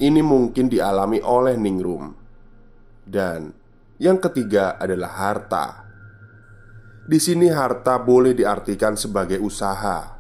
[0.02, 2.10] Ini mungkin dialami oleh Ningrum
[3.06, 3.54] Dan
[4.02, 5.68] yang ketiga adalah harta.
[7.06, 10.20] Di sini harta boleh diartikan sebagai usaha.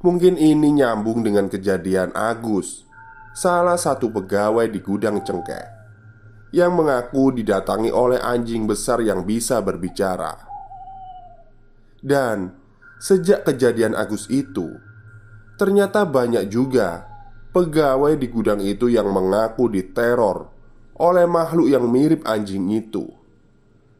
[0.00, 2.86] Mungkin ini nyambung dengan kejadian Agus
[3.36, 5.75] Salah satu pegawai di gudang cengkeh
[6.56, 10.40] yang mengaku didatangi oleh anjing besar yang bisa berbicara.
[12.00, 12.56] Dan
[12.96, 14.80] sejak kejadian Agus itu,
[15.60, 17.04] ternyata banyak juga
[17.52, 20.48] pegawai di gudang itu yang mengaku diteror
[20.96, 23.04] oleh makhluk yang mirip anjing itu.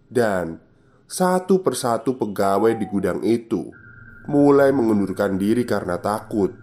[0.08, 0.56] Dan
[1.04, 3.68] satu persatu pegawai di gudang itu
[4.32, 6.56] mulai mengundurkan diri karena takut.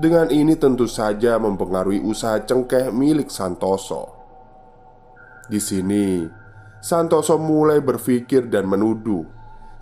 [0.00, 4.19] Dengan ini tentu saja mempengaruhi usaha cengkeh milik Santoso.
[5.50, 6.22] Di sini,
[6.78, 9.26] Santoso mulai berpikir dan menuduh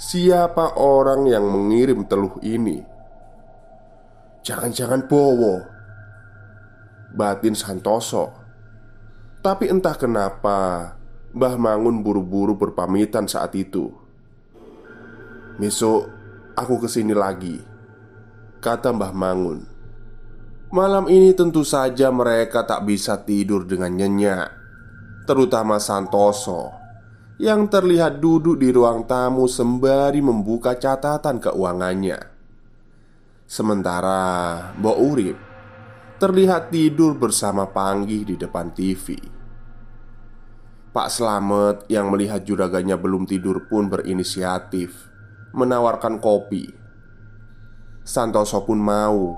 [0.01, 2.81] siapa orang yang mengirim teluh ini.
[4.41, 5.61] Jangan-jangan Bowo,
[7.13, 8.33] batin Santoso.
[9.45, 10.97] Tapi entah kenapa,
[11.37, 13.93] Mbah Mangun buru-buru berpamitan saat itu.
[15.61, 16.09] Besok
[16.57, 17.61] aku ke sini lagi,
[18.65, 19.69] kata Mbah Mangun.
[20.73, 24.58] Malam ini tentu saja mereka tak bisa tidur dengan nyenyak
[25.29, 26.73] terutama Santoso
[27.37, 32.17] yang terlihat duduk di ruang tamu sembari membuka catatan keuangannya.
[33.45, 34.25] Sementara
[34.81, 35.39] Mbok Urip
[36.17, 39.21] terlihat tidur bersama Panggih di depan TV.
[40.89, 45.13] Pak Slamet yang melihat juraganya belum tidur pun berinisiatif
[45.53, 46.73] menawarkan kopi.
[48.01, 49.37] Santoso pun mau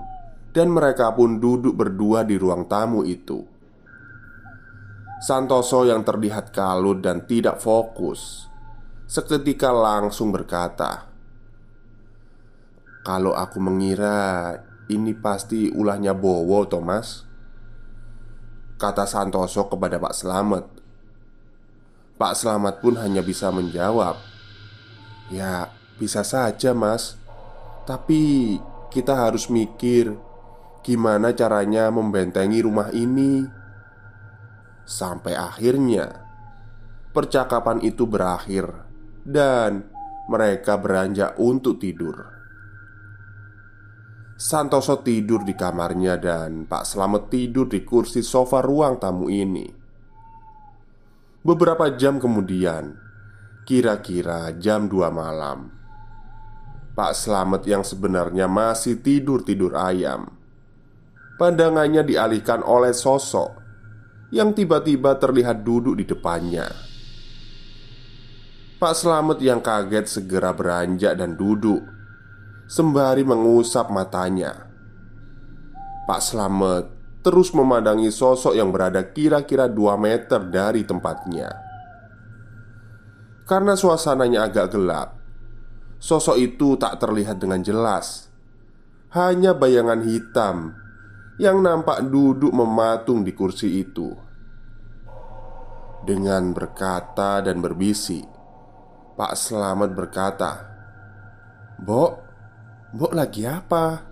[0.55, 3.50] dan mereka pun duduk berdua di ruang tamu itu.
[5.21, 8.49] Santoso yang terlihat kalut dan tidak fokus
[9.05, 11.13] Seketika langsung berkata
[13.05, 14.57] Kalau aku mengira
[14.89, 17.29] ini pasti ulahnya Bowo, Thomas
[18.81, 20.65] Kata Santoso kepada Pak Slamet
[22.17, 24.17] Pak Slamet pun hanya bisa menjawab
[25.29, 25.69] Ya,
[26.01, 27.21] bisa saja mas
[27.85, 28.57] Tapi
[28.89, 30.17] kita harus mikir
[30.81, 33.60] Gimana caranya membentengi rumah ini
[34.91, 36.27] Sampai akhirnya
[37.15, 38.67] percakapan itu berakhir
[39.23, 39.87] dan
[40.27, 42.27] mereka beranjak untuk tidur.
[44.35, 49.71] Santoso tidur di kamarnya dan Pak Slamet tidur di kursi sofa ruang tamu ini.
[51.47, 52.99] Beberapa jam kemudian,
[53.63, 55.71] kira-kira jam 2 malam,
[56.99, 60.41] Pak Slamet yang sebenarnya masih tidur-tidur ayam
[61.41, 63.60] Pandangannya dialihkan oleh sosok
[64.31, 66.71] yang tiba-tiba terlihat duduk di depannya.
[68.81, 71.85] Pak Slamet yang kaget segera beranjak dan duduk
[72.71, 74.71] sembari mengusap matanya.
[76.09, 76.85] Pak Slamet
[77.21, 81.53] terus memandangi sosok yang berada kira-kira 2 meter dari tempatnya.
[83.45, 85.19] Karena suasananya agak gelap,
[85.99, 88.31] sosok itu tak terlihat dengan jelas.
[89.11, 90.79] Hanya bayangan hitam
[91.41, 94.13] yang nampak duduk mematung di kursi itu.
[96.05, 98.29] Dengan berkata dan berbisik,
[99.17, 100.53] Pak Selamat berkata,
[101.81, 102.13] "Bok,
[102.93, 104.05] Bok lagi apa?"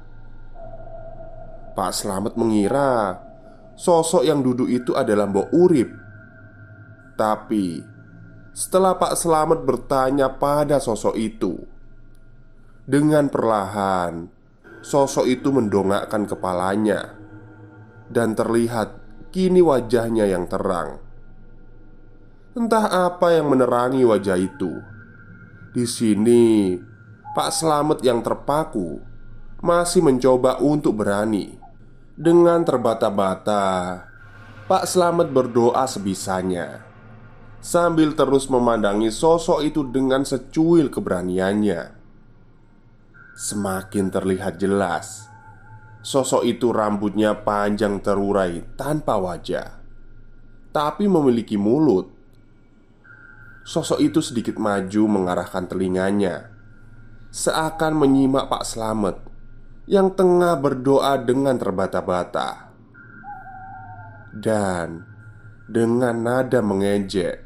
[1.76, 3.20] Pak Selamat mengira
[3.76, 5.90] sosok yang duduk itu adalah Mbok Urip.
[7.12, 7.84] Tapi
[8.56, 11.60] setelah Pak Selamat bertanya pada sosok itu,
[12.88, 14.32] dengan perlahan
[14.80, 17.17] sosok itu mendongakkan kepalanya
[18.08, 18.96] dan terlihat
[19.32, 21.00] kini wajahnya yang terang.
[22.56, 24.82] Entah apa yang menerangi wajah itu.
[25.70, 26.74] Di sini,
[27.36, 28.98] Pak Slamet yang terpaku
[29.62, 31.54] masih mencoba untuk berani.
[32.18, 34.02] Dengan terbata-bata,
[34.66, 36.88] Pak Slamet berdoa sebisanya
[37.58, 41.94] sambil terus memandangi sosok itu dengan secuil keberaniannya.
[43.38, 45.27] Semakin terlihat jelas,
[46.02, 49.78] sosok itu rambutnya panjang terurai tanpa wajah,
[50.70, 52.10] tapi memiliki mulut.
[53.68, 56.48] Sosok itu sedikit maju mengarahkan telinganya,
[57.28, 59.16] seakan menyimak Pak Slamet
[59.84, 62.72] yang tengah berdoa dengan terbata-bata,
[64.32, 65.04] dan
[65.68, 67.44] dengan nada mengejek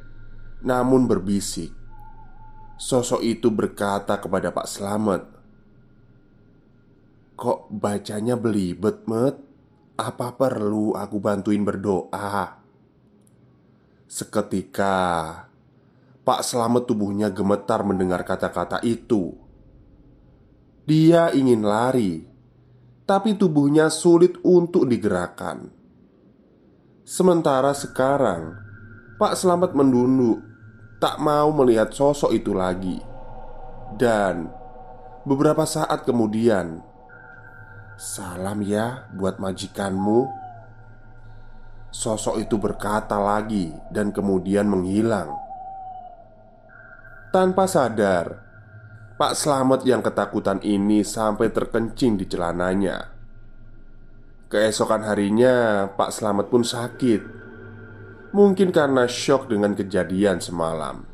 [0.62, 1.74] namun berbisik.
[2.78, 5.22] Sosok itu berkata kepada Pak Slamet
[7.36, 9.36] Kok bacanya belibet, Met?
[9.98, 12.62] Apa perlu aku bantuin berdoa?
[14.08, 14.98] Seketika
[16.22, 19.32] Pak Slamet tubuhnya gemetar mendengar kata-kata itu
[20.84, 22.20] Dia ingin lari
[23.08, 25.72] Tapi tubuhnya sulit untuk digerakkan
[27.08, 28.52] Sementara sekarang
[29.16, 30.52] Pak Slamet mendunduk
[31.02, 33.02] tak mau melihat sosok itu lagi.
[33.98, 34.46] Dan
[35.26, 36.78] beberapa saat kemudian,
[38.02, 40.26] "Salam ya buat majikanmu."
[41.94, 45.38] Sosok itu berkata lagi dan kemudian menghilang.
[47.30, 48.42] Tanpa sadar,
[49.14, 53.12] Pak Slamet yang ketakutan ini sampai terkencing di celananya.
[54.50, 57.22] Keesokan harinya, Pak Slamet pun sakit
[58.36, 61.08] Mungkin karena shock dengan kejadian semalam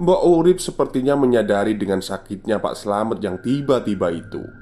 [0.00, 4.61] Mbak Urip sepertinya menyadari dengan sakitnya Pak Slamet yang tiba-tiba itu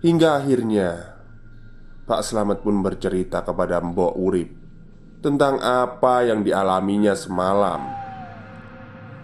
[0.00, 1.12] Hingga akhirnya
[2.08, 4.50] Pak Slamet pun bercerita kepada Mbok Urip
[5.20, 7.84] Tentang apa yang dialaminya semalam.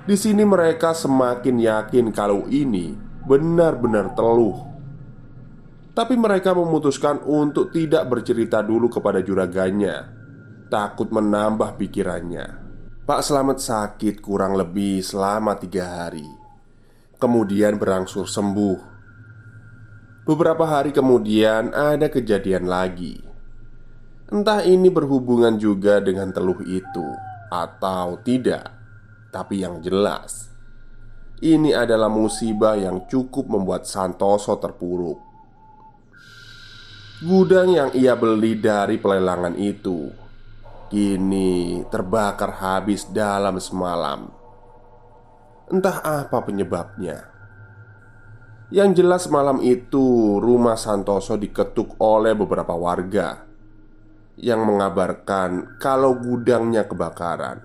[0.04, 2.92] Di sini mereka semakin yakin kalau ini
[3.24, 4.68] benar-benar teluh.
[5.96, 10.12] Tapi mereka memutuskan untuk tidak bercerita dulu kepada juraganya.
[10.68, 12.46] Takut menambah pikirannya.
[13.08, 16.28] Pak Selamat sakit kurang lebih selama tiga hari.
[17.16, 18.95] Kemudian berangsur sembuh
[20.26, 23.22] Beberapa hari kemudian ada kejadian lagi.
[24.26, 27.14] Entah ini berhubungan juga dengan teluh itu
[27.46, 28.74] Atau tidak
[29.30, 30.50] Tapi yang jelas
[31.38, 35.22] Ini adalah musibah yang cukup membuat Santoso terpuruk.
[37.22, 40.10] Gudang yang ia beli dari pelelangan itu
[40.90, 44.26] Kini terbakar habis dalam semalam.
[45.70, 47.35] Entah apa penyebabnya
[48.66, 53.46] Yang jelas malam itu rumah Santoso diketuk oleh beberapa warga
[54.34, 57.62] Yang mengabarkan kalau gudangnya kebakaran.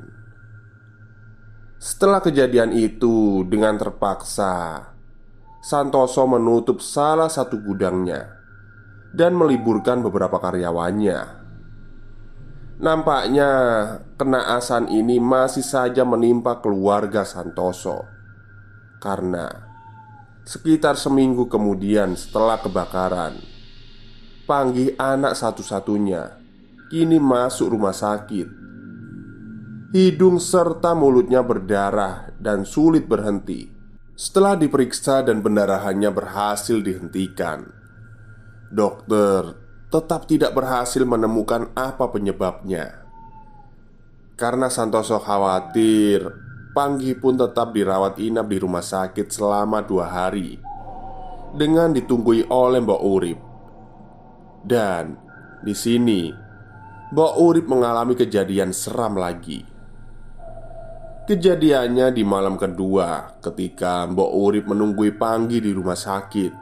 [1.82, 4.94] Setelah kejadian itu dengan terpaksa
[5.58, 8.38] Santoso menutup salah satu gudangnya
[9.10, 11.42] Dan meliburkan beberapa karyawannya.
[12.78, 13.50] Nampaknya
[14.22, 18.06] kenaasan ini masih saja menimpa keluarga Santoso
[19.02, 19.71] Karena
[20.46, 23.52] sekitar seminggu kemudian setelah kebakaran
[24.52, 26.36] Panggih anak satu-satunya.
[26.92, 28.52] Kini masuk rumah sakit.
[29.96, 33.72] Hidung serta mulutnya berdarah dan sulit berhenti.
[34.12, 37.64] Setelah diperiksa dan pendarahannya berhasil dihentikan
[38.68, 39.56] Dokter
[39.88, 43.08] tetap tidak berhasil menemukan apa penyebabnya.
[44.36, 46.28] Karena Santoso khawatir,
[46.72, 50.56] Panggi pun tetap dirawat inap di rumah sakit selama dua hari
[51.52, 53.40] dengan ditunggui oleh Mbak Urip.
[54.64, 55.20] Dan
[55.60, 56.32] di sini,
[57.12, 59.68] Mbak Urip mengalami kejadian seram lagi.
[61.22, 66.54] Kejadiannya di malam kedua ketika Mbok Urip menunggui Panggi di rumah sakit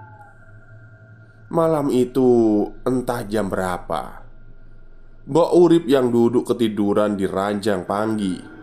[1.50, 4.20] Malam itu entah jam berapa
[5.32, 8.59] Mbok Urip yang duduk ketiduran di ranjang panggi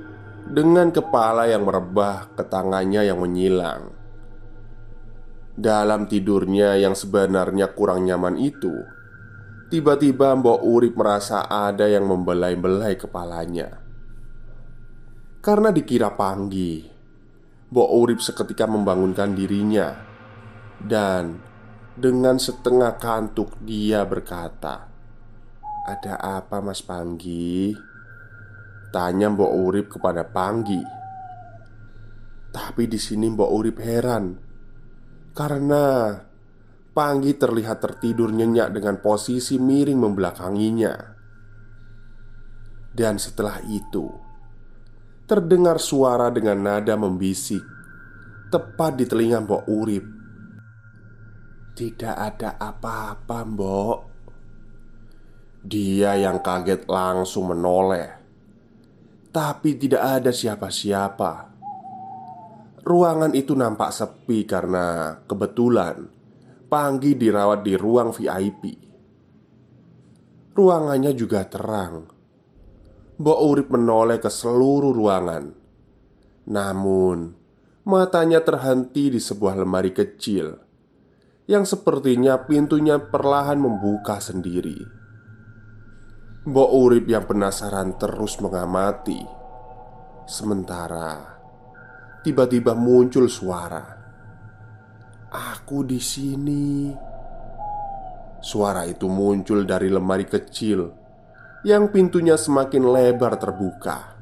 [0.46, 3.90] Dengan kepala yang merebah ke tangannya yang menyilang
[5.58, 8.70] Dalam tidurnya yang sebenarnya kurang nyaman itu
[9.66, 13.82] Tiba-tiba Mbok Urip merasa ada yang membelai-belai kepalanya
[15.42, 16.86] Karena dikira Panggi
[17.74, 19.98] Mbok Urip seketika membangunkan dirinya
[20.78, 21.42] Dan
[21.98, 24.86] dengan setengah kantuk dia berkata
[25.90, 27.95] Ada apa mas Panggi?
[28.96, 30.80] Tanya Mbok Urip kepada Panggi
[32.48, 34.32] Tapi di sini Mbok Urip heran
[35.36, 36.16] Karena
[36.96, 40.96] Panggi terlihat tertidur nyenyak dengan posisi miring membelakanginya.
[42.88, 44.08] Dan setelah itu,
[45.28, 47.60] terdengar suara dengan nada membisik
[48.48, 50.04] tepat di telinga Mbok Urip.
[51.76, 53.98] Tidak ada apa-apa, Mbok.
[55.68, 58.15] Dia yang kaget langsung menoleh,
[59.36, 61.52] tapi tidak ada siapa-siapa.
[62.80, 66.08] Ruangan itu nampak sepi karena kebetulan
[66.66, 68.62] Panggi dirawat di ruang VIP.
[70.56, 72.08] Ruangannya juga terang.
[73.22, 75.54] Mbok Urip menoleh ke seluruh ruangan.
[76.50, 77.36] Namun,
[77.86, 80.58] matanya terhenti di sebuah lemari kecil
[81.46, 85.05] yang sepertinya pintunya perlahan membuka sendiri.
[86.46, 89.18] Mbok Urip yang penasaran terus mengamati.
[90.30, 91.18] Sementara
[92.22, 93.82] tiba-tiba muncul suara.
[95.26, 96.94] Aku di sini.
[98.38, 100.86] Suara itu muncul dari lemari kecil
[101.66, 104.14] yang pintunya semakin lebar terbuka.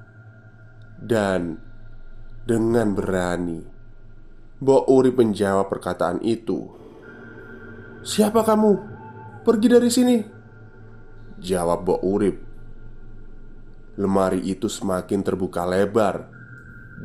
[0.96, 1.60] Dan
[2.40, 3.60] dengan berani,
[4.64, 6.72] Mbok Uri menjawab perkataan itu.
[8.00, 8.72] "Siapa kamu?
[9.44, 10.33] Pergi dari sini."
[11.40, 12.36] Jawab Mbok Urip.
[13.94, 16.26] Lemari itu semakin terbuka lebar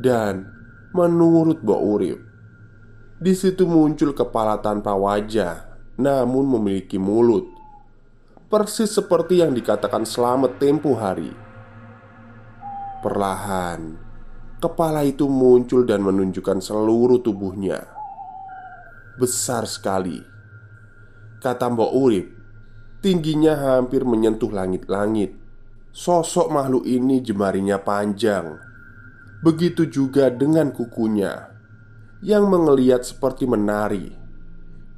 [0.02, 0.50] dan
[0.90, 2.30] menurut Mbok Urip
[3.20, 5.68] di situ muncul kepala tanpa wajah,
[6.00, 7.52] namun memiliki mulut,
[8.48, 11.28] persis seperti yang dikatakan selamat tempo hari.
[13.04, 14.00] Perlahan,
[14.56, 17.92] kepala itu muncul dan menunjukkan seluruh tubuhnya.
[19.20, 20.16] Besar sekali,
[21.44, 22.39] kata Mbok Urip.
[23.00, 25.32] Tingginya hampir menyentuh langit-langit.
[25.88, 28.60] Sosok makhluk ini jemarinya panjang.
[29.40, 31.48] Begitu juga dengan kukunya
[32.20, 34.12] yang mengeliat seperti menari.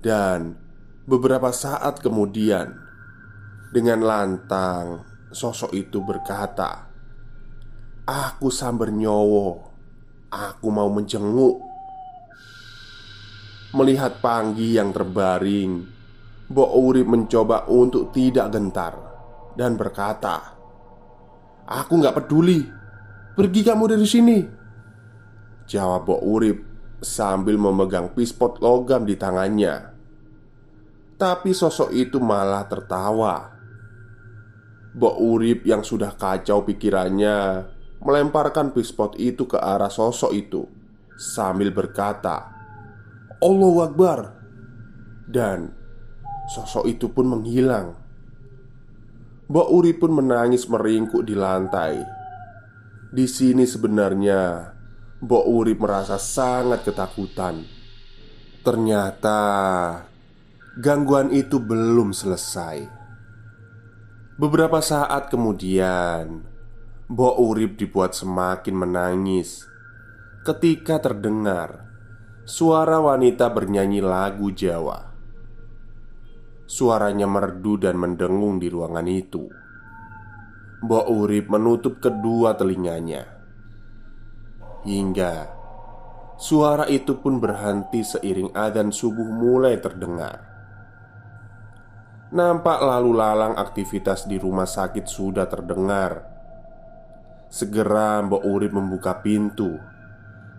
[0.03, 0.59] Dan
[1.07, 2.75] beberapa saat kemudian,
[3.71, 6.91] dengan lantang, sosok itu berkata,
[8.03, 9.71] "Aku sambar nyowo,
[10.27, 11.63] aku mau menjenguk."
[13.79, 16.02] Melihat Panggi yang terbaring,
[16.53, 18.93] Mbok Urip mencoba untuk tidak gentar
[19.57, 20.53] dan berkata,
[21.65, 22.61] "Aku nggak peduli,
[23.33, 24.39] pergi kamu dari sini."
[25.65, 26.59] Jawab Mbok Urip
[27.01, 29.97] sambil memegang pispot logam di tangannya.
[31.17, 33.49] Tapi sosok itu malah tertawa.
[34.93, 37.65] Bok Urip yang sudah kacau pikirannya
[38.05, 40.69] melemparkan pispot itu ke arah sosok itu
[41.17, 42.51] sambil berkata,
[43.41, 44.37] "Allahu Akbar."
[45.33, 45.82] Dan
[46.53, 47.97] sosok itu pun menghilang.
[49.49, 52.01] Mbok Urip pun menangis meringkuk di lantai.
[53.13, 54.73] Di sini sebenarnya
[55.25, 57.65] Mbok Urip merasa sangat ketakutan.
[58.61, 59.41] Ternyata
[60.77, 62.89] gangguan itu belum selesai.
[64.37, 66.45] Beberapa saat kemudian,
[67.13, 69.69] Mbok Urip dibuat semakin menangis
[70.49, 71.87] ketika terdengar
[72.49, 75.12] suara wanita bernyanyi lagu Jawa.
[76.73, 79.45] Suaranya merdu dan mendengung di ruangan itu.
[80.81, 83.29] Mbok Urip menutup kedua telinganya
[84.81, 85.53] Hingga
[86.41, 90.49] suara itu pun berhenti seiring adzan subuh mulai terdengar.
[92.33, 96.25] Nampak lalu lalang aktivitas di rumah sakit sudah terdengar.
[97.53, 99.77] Segera Mbok Urip membuka pintu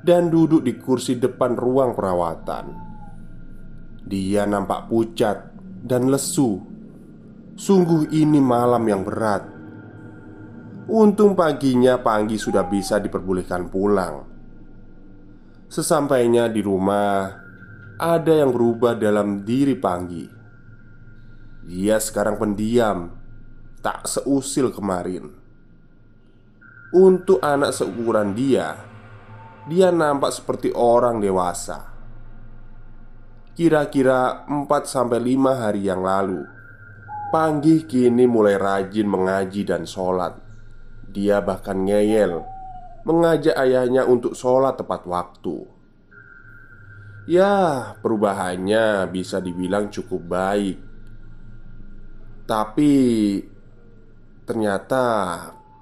[0.05, 2.93] dan duduk di kursi depan ruang perawatan.
[4.05, 5.53] Dia nampak pucat
[5.84, 6.64] dan lesu.
[7.54, 9.54] Sungguh ini malam yang berat.
[10.84, 14.28] Untung paginya Panggi sudah bisa diperbolehkan pulang
[15.72, 17.24] Sesampainya di rumah
[17.96, 20.28] Ada yang berubah dalam diri Panggi
[21.64, 23.16] Dia sekarang pendiam
[23.80, 25.32] Tak seusil kemarin
[26.92, 28.76] Untuk anak seukuran dia
[29.72, 31.93] Dia nampak seperti orang dewasa
[33.54, 35.14] Kira-kira 4-5
[35.54, 36.41] hari yang lalu.
[37.30, 40.38] Panggih kini mulai rajin mengaji dan sholat.
[41.14, 42.41] Dia bahkan ngeyel
[43.06, 45.70] Mengajak ayahnya untuk sholat tepat waktu.
[47.30, 50.78] Ya, perubahannya bisa dibilang cukup baik.
[52.49, 52.93] Tapi
[54.43, 55.06] Ternyata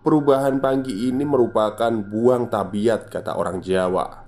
[0.02, 4.21] Perubahan pagi ini merupakan buang tabiat kata orang Jawa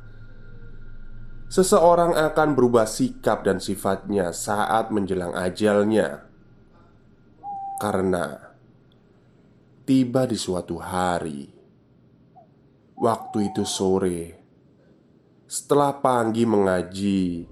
[1.53, 6.25] Seseorang akan berubah sikap dan sifatnya saat menjelang ajalnya
[7.77, 8.41] Karena
[9.85, 11.53] tiba di suatu hari.
[12.97, 14.21] Waktu itu sore,
[15.45, 17.45] setelah Panggi mengaji,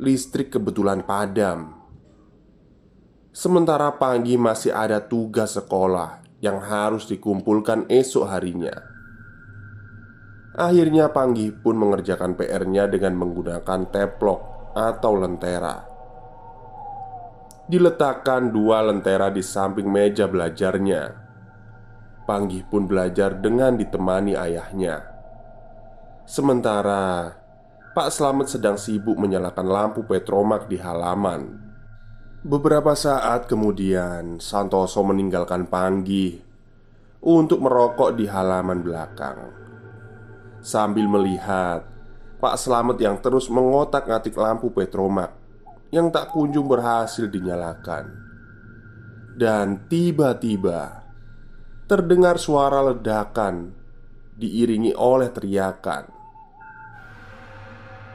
[0.00, 1.76] listrik kebetulan padam.
[3.36, 8.95] Sementara Panggi masih ada tugas sekolah yang harus dikumpulkan esok harinya.
[10.56, 15.84] Akhirnya Panggi pun mengerjakan PR-nya dengan menggunakan teplok atau lentera.
[17.68, 21.12] Diletakkan dua lentera di samping meja belajarnya.
[22.24, 25.04] Panggi pun belajar dengan ditemani ayahnya.
[26.24, 27.36] Sementara
[27.92, 31.52] Pak Slamet sedang sibuk menyalakan lampu petromak di halaman.
[32.40, 36.40] Beberapa saat kemudian, Santoso meninggalkan Panggi
[37.20, 39.65] untuk merokok di halaman belakang.
[40.66, 41.86] Sambil melihat
[42.42, 45.30] Pak Slamet yang terus mengotak-ngatik lampu petromak
[45.94, 48.10] yang tak kunjung berhasil dinyalakan.
[49.38, 51.06] Dan tiba-tiba
[51.86, 53.70] terdengar suara ledakan
[54.34, 56.10] diiringi oleh teriakan.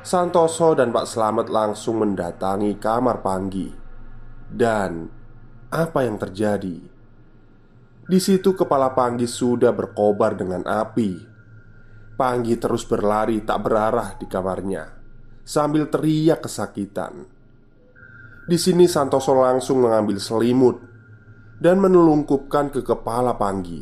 [0.03, 3.71] Santoso dan Pak Slamet langsung mendatangi kamar Panggi.
[4.51, 5.07] Dan
[5.71, 6.83] apa yang terjadi?
[8.11, 11.30] Di situ kepala Panggi sudah berkobar dengan api.
[12.21, 14.85] Panggi terus berlari tak berarah di kamarnya
[15.41, 17.25] sambil teriak kesakitan.
[18.45, 20.77] Di sini Santoso langsung mengambil selimut
[21.57, 23.81] dan menelungkupkan ke kepala Panggi.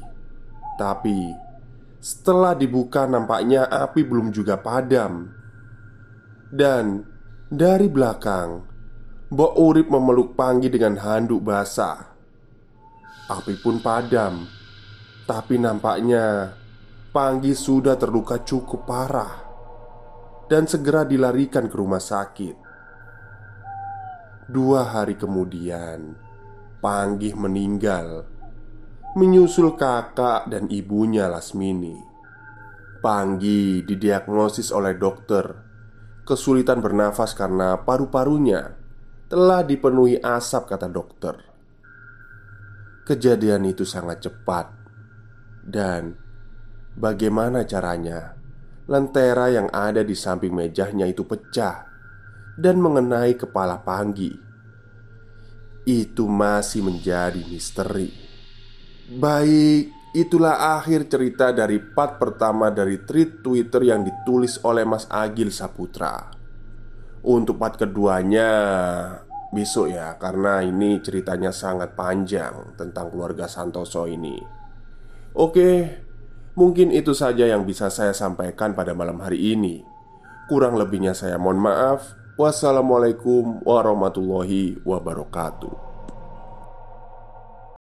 [0.79, 1.35] Tapi
[1.99, 5.35] setelah dibuka nampaknya api belum juga padam
[6.47, 7.03] dan
[7.51, 8.63] dari belakang,
[9.35, 12.15] Mbok Urip memeluk Panggi dengan handuk basah.
[13.29, 14.47] Api pun padam,
[15.29, 16.55] tapi nampaknya
[17.09, 19.33] Panggi sudah terluka cukup parah
[20.45, 22.55] dan segera dilarikan ke rumah sakit.
[24.45, 26.13] Dua hari kemudian,
[26.77, 28.29] Panggi meninggal,
[29.17, 31.97] menyusul kakak dan ibunya Lasmini.
[33.01, 35.49] Panggi didiagnosis oleh dokter
[36.29, 38.77] kesulitan bernafas karena paru-parunya
[39.33, 41.41] telah dipenuhi asap, kata dokter.
[43.01, 44.69] Kejadian itu sangat cepat,
[45.65, 46.28] dan
[46.99, 48.35] bagaimana caranya
[48.91, 51.87] lentera yang ada di samping mejanya itu pecah
[52.59, 54.35] dan mengenai kepala Panggi.
[55.87, 58.11] Itu masih menjadi misteri.
[59.09, 65.53] Baik, Itulah akhir cerita dari part pertama dari tweet Twitter yang ditulis oleh Mas Agil
[65.53, 66.33] Saputra.
[67.29, 68.49] Untuk part keduanya
[69.53, 74.41] besok ya, karena ini ceritanya sangat panjang tentang keluarga Santoso ini.
[75.37, 76.01] Oke,
[76.59, 79.87] mungkin itu saja yang bisa saya sampaikan pada malam hari ini.
[80.51, 82.19] Kurang lebihnya saya mohon maaf.
[82.35, 85.88] Wassalamualaikum warahmatullahi wabarakatuh.